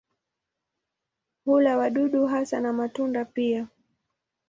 [1.45, 3.67] Hula wadudu hasa na matunda pia.